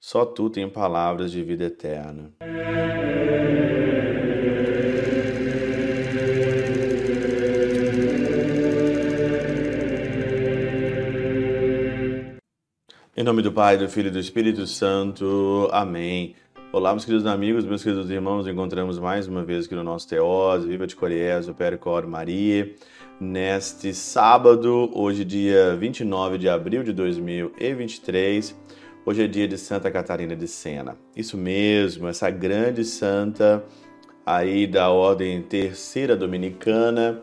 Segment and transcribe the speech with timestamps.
[0.00, 2.32] Só tu tem palavras de vida eterna.
[13.16, 15.68] Em nome do Pai, do Filho e do Espírito Santo.
[15.72, 16.36] Amém.
[16.72, 20.68] Olá, meus queridos amigos, meus queridos irmãos, encontramos mais uma vez aqui no nosso Teose,
[20.68, 22.72] Viva de Coriés, o Percor Maria,
[23.18, 28.54] neste sábado, hoje dia 29 de abril de 2023,
[29.08, 30.94] Hoje é dia de Santa Catarina de Sena.
[31.16, 33.64] Isso mesmo, essa grande santa
[34.26, 37.22] aí da ordem terceira dominicana.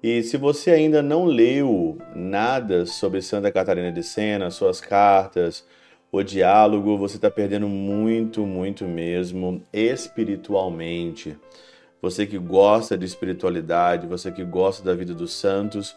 [0.00, 5.66] E se você ainda não leu nada sobre Santa Catarina de Sena, suas cartas,
[6.12, 11.36] o diálogo, você está perdendo muito, muito mesmo espiritualmente.
[12.00, 15.96] Você que gosta de espiritualidade, você que gosta da vida dos santos,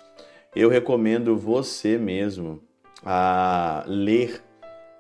[0.56, 2.60] eu recomendo você mesmo
[3.06, 4.47] a ler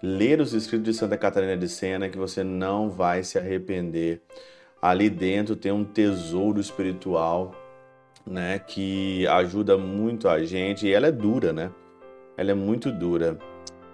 [0.02, 4.22] ler os escritos de Santa Catarina de Sena que você não vai se arrepender.
[4.81, 7.56] Ali dentro tem um tesouro espiritual,
[8.26, 11.72] né, que ajuda muito a gente e ela é dura, né?
[12.36, 13.38] Ela é muito dura.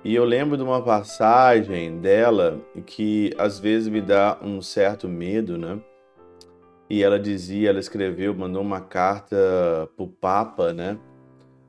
[0.04, 5.58] E eu lembro de uma passagem dela que às vezes me dá um certo medo,
[5.58, 5.80] né?
[6.90, 10.98] E ela dizia, ela escreveu, mandou uma carta pro Papa, né?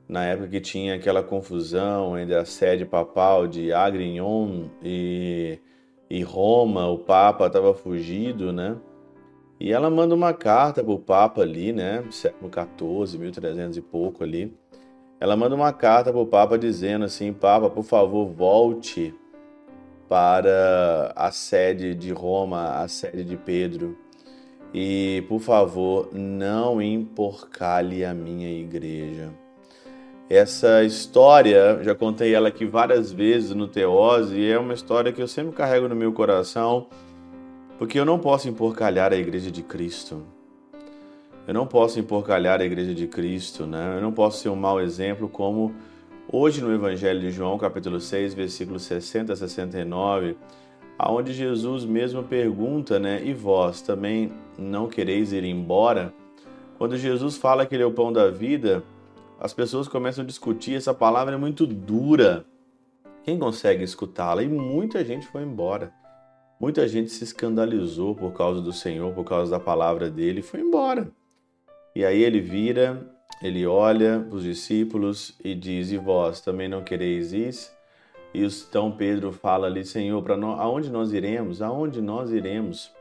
[0.07, 5.59] Na época que tinha aquela confusão entre a sede papal de Agrignon e,
[6.09, 8.77] e Roma, o Papa estava fugido, né?
[9.59, 12.03] E ela manda uma carta para o Papa ali, né?
[12.11, 14.55] Século XIV, 1300 e pouco ali.
[15.19, 19.13] Ela manda uma carta para o Papa dizendo assim: Papa, por favor, volte
[20.07, 23.97] para a sede de Roma, a sede de Pedro.
[24.73, 29.31] E, por favor, não emporcalhe a minha igreja.
[30.27, 35.21] Essa história, já contei ela aqui várias vezes no Teose, e é uma história que
[35.21, 36.87] eu sempre carrego no meu coração,
[37.77, 40.23] porque eu não posso emporcalhar a igreja de Cristo.
[41.47, 43.97] Eu não posso emporcalhar a igreja de Cristo, né?
[43.97, 45.75] Eu não posso ser um mau exemplo como
[46.27, 50.35] hoje no Evangelho de João, capítulo 6, versículos 60 a 69,
[50.97, 53.21] aonde Jesus mesmo pergunta, né?
[53.23, 56.11] E vós também não quereis ir embora?
[56.79, 58.83] Quando Jesus fala que ele é o pão da vida,
[59.39, 62.45] as pessoas começam a discutir, essa palavra é muito dura.
[63.23, 64.43] Quem consegue escutá-la?
[64.43, 65.91] E muita gente foi embora.
[66.59, 70.61] Muita gente se escandalizou por causa do Senhor, por causa da palavra dele, e foi
[70.61, 71.11] embora.
[71.93, 73.05] E aí ele vira,
[73.41, 77.75] ele olha para os discípulos e diz: E vós também não quereis isso?
[78.33, 81.61] E então Pedro fala ali: Senhor, para aonde nós iremos?
[81.61, 82.91] Aonde nós iremos?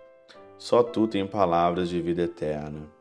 [0.59, 2.94] Só tu tem palavras de vida eterna.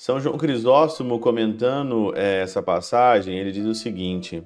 [0.00, 4.44] São João Crisóstomo, comentando é, essa passagem, ele diz o seguinte: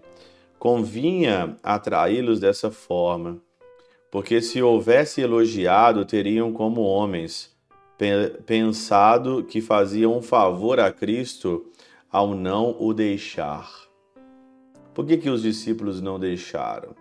[0.59, 3.37] convinha atraí-los dessa forma,
[4.11, 7.55] porque se houvesse elogiado, teriam como homens
[8.47, 11.67] pensado que faziam um favor a Cristo
[12.11, 13.71] ao não o deixar.
[14.95, 16.97] Por que, que os discípulos não deixaram?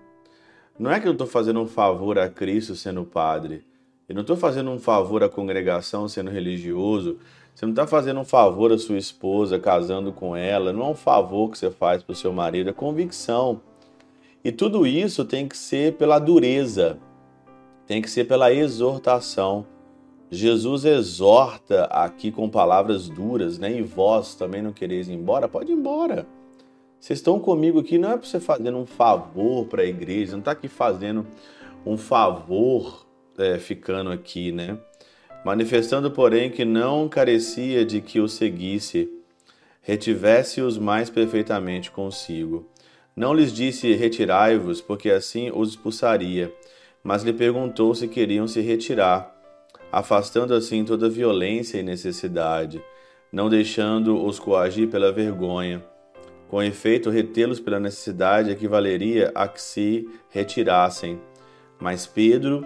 [0.77, 3.65] Não é que eu estou fazendo um favor a Cristo sendo padre.
[4.09, 7.17] Eu não estou fazendo um favor à congregação sendo religioso.
[7.53, 10.95] Você não está fazendo um favor à sua esposa casando com ela, não é um
[10.95, 13.61] favor que você faz para o seu marido, é convicção.
[14.43, 16.97] E tudo isso tem que ser pela dureza,
[17.85, 19.65] tem que ser pela exortação.
[20.31, 23.71] Jesus exorta aqui com palavras duras, né?
[23.77, 25.47] E vós também não quereis ir embora?
[25.47, 26.25] Pode ir embora.
[26.99, 30.39] Vocês estão comigo aqui não é para você fazer um favor para a igreja, não
[30.39, 31.27] está aqui fazendo
[31.85, 33.05] um favor
[33.37, 34.77] é, ficando aqui, né?
[35.43, 39.09] Manifestando, porém, que não carecia de que o seguisse,
[39.81, 42.69] retivesse-os mais perfeitamente consigo.
[43.15, 46.53] Não lhes disse retirai-vos, porque assim os expulsaria,
[47.03, 49.35] mas lhe perguntou se queriam se retirar,
[49.91, 52.81] afastando assim toda violência e necessidade,
[53.31, 55.83] não deixando-os coagir pela vergonha.
[56.47, 61.19] Com efeito, retê-los pela necessidade equivaleria a que se retirassem.
[61.79, 62.65] Mas Pedro,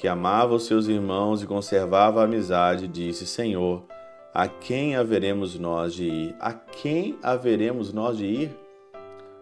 [0.00, 3.82] que amava os seus irmãos e conservava a amizade, disse: Senhor,
[4.32, 6.36] a quem haveremos nós de ir?
[6.40, 8.56] A quem haveremos nós de ir?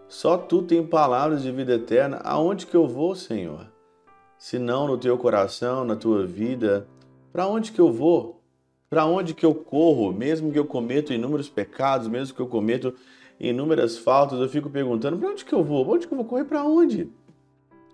[0.09, 2.19] Só tu tens palavras de vida eterna.
[2.25, 3.67] Aonde que eu vou, Senhor?
[4.37, 6.85] Se não no teu coração, na tua vida,
[7.31, 8.41] para onde que eu vou?
[8.89, 10.11] Para onde que eu corro?
[10.11, 12.93] Mesmo que eu cometa inúmeros pecados, mesmo que eu cometa
[13.39, 15.89] inúmeras faltas, eu fico perguntando: para onde que eu vou?
[15.89, 16.43] Onde que eu vou correr?
[16.43, 17.09] Para onde?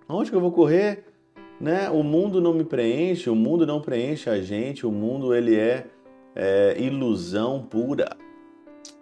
[0.07, 1.14] Aonde que eu vou correr?
[1.59, 1.89] Né?
[1.89, 5.87] O mundo não me preenche, o mundo não preenche a gente, o mundo ele é,
[6.35, 8.15] é ilusão pura.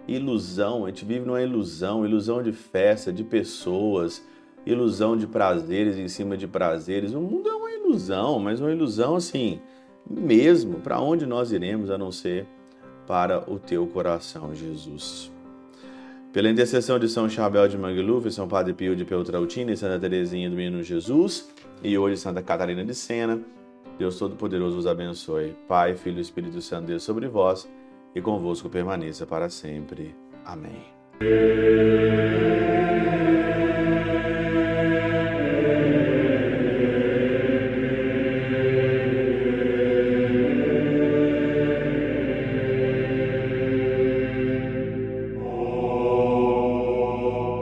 [0.08, 4.26] Ilusão, a gente vive numa ilusão, ilusão de festa, de pessoas,
[4.66, 7.14] ilusão de prazeres em cima de prazeres.
[7.14, 9.60] O mundo é uma ilusão, mas uma ilusão assim,
[10.10, 10.80] mesmo.
[10.80, 12.46] Para onde nós iremos a não ser
[13.08, 15.33] para o teu coração, Jesus?
[16.34, 20.50] Pela intercessão de São Chabel de Mangluf, São Padre Pio de Peltrautina e Santa Teresinha
[20.50, 21.48] do Menino Jesus,
[21.84, 23.40] e hoje Santa Catarina de Sena,
[24.00, 25.56] Deus Todo-Poderoso vos abençoe.
[25.68, 27.72] Pai, Filho e Espírito Santo, Deus sobre vós
[28.16, 30.16] e convosco permaneça para sempre.
[30.44, 30.82] Amém.